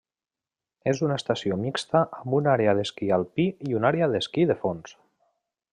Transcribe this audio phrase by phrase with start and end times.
[0.91, 4.99] És una estació mixta amb una àrea d'esquí alpí i una àrea d'esquí de fons.